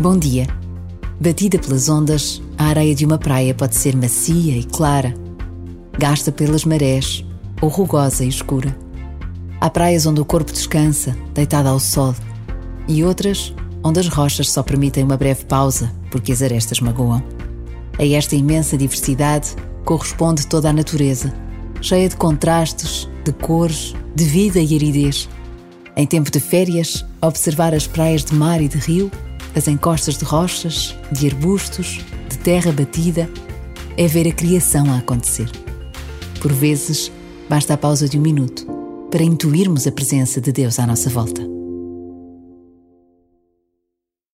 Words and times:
Bom 0.00 0.16
dia. 0.16 0.46
Batida 1.20 1.58
pelas 1.58 1.90
ondas, 1.90 2.40
a 2.56 2.68
areia 2.68 2.94
de 2.94 3.04
uma 3.04 3.18
praia 3.18 3.54
pode 3.54 3.76
ser 3.76 3.94
macia 3.94 4.56
e 4.56 4.64
clara, 4.64 5.14
gasta 5.98 6.32
pelas 6.32 6.64
marés 6.64 7.22
ou 7.60 7.68
rugosa 7.68 8.24
e 8.24 8.28
escura. 8.28 8.74
Há 9.60 9.68
praias 9.68 10.06
onde 10.06 10.18
o 10.18 10.24
corpo 10.24 10.52
descansa, 10.52 11.14
deitado 11.34 11.68
ao 11.68 11.78
sol, 11.78 12.14
e 12.88 13.04
outras 13.04 13.54
onde 13.84 14.00
as 14.00 14.08
rochas 14.08 14.50
só 14.50 14.62
permitem 14.62 15.04
uma 15.04 15.18
breve 15.18 15.44
pausa 15.44 15.92
porque 16.10 16.32
as 16.32 16.40
arestas 16.40 16.80
magoam. 16.80 17.22
A 17.98 18.06
esta 18.06 18.34
imensa 18.34 18.78
diversidade 18.78 19.54
corresponde 19.84 20.46
toda 20.46 20.70
a 20.70 20.72
natureza, 20.72 21.30
cheia 21.82 22.08
de 22.08 22.16
contrastes, 22.16 23.06
de 23.22 23.34
cores, 23.34 23.94
de 24.16 24.24
vida 24.24 24.60
e 24.60 24.74
aridez. 24.74 25.28
Em 25.94 26.06
tempo 26.06 26.30
de 26.30 26.40
férias, 26.40 27.04
observar 27.20 27.74
as 27.74 27.86
praias 27.86 28.24
de 28.24 28.34
mar 28.34 28.62
e 28.62 28.68
de 28.68 28.78
rio, 28.78 29.10
as 29.54 29.68
encostas 29.68 30.16
de 30.16 30.24
rochas, 30.24 30.96
de 31.12 31.26
arbustos, 31.26 32.00
de 32.28 32.38
terra 32.38 32.72
batida, 32.72 33.28
é 33.96 34.06
ver 34.06 34.28
a 34.28 34.32
criação 34.32 34.90
a 34.92 34.98
acontecer. 34.98 35.50
Por 36.40 36.52
vezes, 36.52 37.10
basta 37.48 37.74
a 37.74 37.76
pausa 37.76 38.08
de 38.08 38.18
um 38.18 38.22
minuto 38.22 38.66
para 39.10 39.22
intuirmos 39.22 39.86
a 39.86 39.92
presença 39.92 40.40
de 40.40 40.52
Deus 40.52 40.78
à 40.78 40.86
nossa 40.86 41.10
volta. 41.10 41.59